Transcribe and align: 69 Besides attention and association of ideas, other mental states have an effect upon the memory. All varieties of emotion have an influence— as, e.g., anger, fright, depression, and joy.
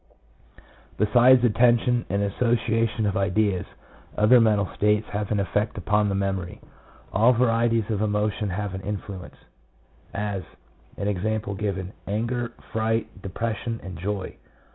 69 0.57 0.67
Besides 0.97 1.43
attention 1.45 2.05
and 2.09 2.23
association 2.23 3.05
of 3.05 3.15
ideas, 3.15 3.67
other 4.17 4.41
mental 4.41 4.67
states 4.75 5.05
have 5.13 5.29
an 5.29 5.39
effect 5.39 5.77
upon 5.77 6.09
the 6.09 6.15
memory. 6.15 6.59
All 7.13 7.33
varieties 7.33 7.83
of 7.91 8.01
emotion 8.01 8.49
have 8.49 8.73
an 8.73 8.81
influence— 8.81 9.35
as, 10.15 10.41
e.g., 10.99 11.83
anger, 12.07 12.51
fright, 12.73 13.21
depression, 13.21 13.79
and 13.83 13.95
joy. 13.99 14.37